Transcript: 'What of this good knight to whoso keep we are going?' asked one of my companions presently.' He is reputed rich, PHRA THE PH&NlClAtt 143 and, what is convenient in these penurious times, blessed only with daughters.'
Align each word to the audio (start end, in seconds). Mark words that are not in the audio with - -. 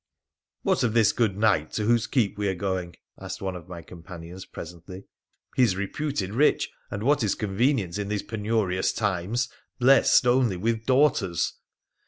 'What 0.63 0.81
of 0.81 0.95
this 0.95 1.11
good 1.11 1.37
knight 1.37 1.73
to 1.73 1.83
whoso 1.83 2.09
keep 2.09 2.35
we 2.35 2.47
are 2.47 2.55
going?' 2.55 2.95
asked 3.21 3.39
one 3.39 3.55
of 3.55 3.69
my 3.69 3.83
companions 3.83 4.45
presently.' 4.47 5.05
He 5.55 5.61
is 5.61 5.75
reputed 5.75 6.33
rich, 6.33 6.69
PHRA 6.71 6.71
THE 6.71 6.71
PH&NlClAtt 6.71 6.91
143 6.91 6.95
and, 6.95 7.03
what 7.03 7.23
is 7.23 7.35
convenient 7.35 7.97
in 7.99 8.07
these 8.07 8.23
penurious 8.23 8.93
times, 8.93 9.49
blessed 9.79 10.25
only 10.25 10.57
with 10.57 10.87
daughters.' 10.87 11.53